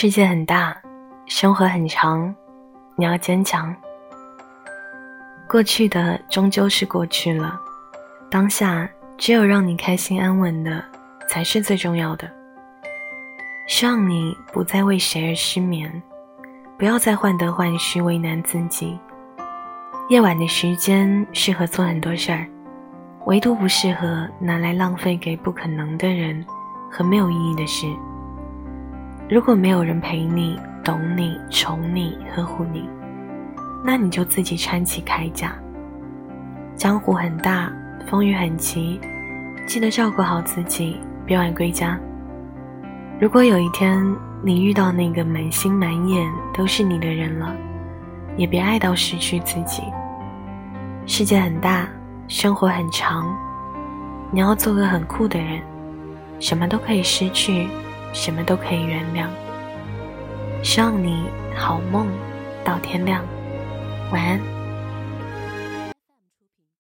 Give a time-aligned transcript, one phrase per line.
[0.00, 0.80] 世界很大，
[1.26, 2.32] 生活很长，
[2.94, 3.74] 你要坚强。
[5.48, 7.58] 过去的终究是过去了，
[8.30, 10.84] 当下只有让你开心安稳的
[11.28, 12.30] 才是最重要的。
[13.66, 16.00] 希望你不再为谁而失眠，
[16.78, 18.96] 不要再患得患失为难自己。
[20.10, 22.46] 夜晚的时间适合做很多事儿，
[23.24, 26.46] 唯独不适合拿来浪费给不可能的人
[26.88, 27.84] 和没有意义的事。
[29.30, 32.88] 如果没有人陪你、懂你、宠你、呵护你，
[33.84, 35.52] 那你就自己穿起铠甲。
[36.74, 37.70] 江湖很大，
[38.08, 38.98] 风雨很急，
[39.66, 41.98] 记得照顾好自己，别晚归家。
[43.20, 44.02] 如果有一天
[44.42, 47.54] 你遇到那个满心满眼都是你的人了，
[48.38, 49.82] 也别爱到失去自己。
[51.04, 51.86] 世界很大，
[52.28, 53.26] 生活很长，
[54.30, 55.60] 你要做个很酷的人，
[56.40, 57.68] 什么都可以失去。
[58.12, 59.26] 什么都可以原谅。
[60.62, 61.24] 希望你
[61.56, 62.08] 好梦
[62.64, 63.24] 到天亮，
[64.10, 64.57] 晚安。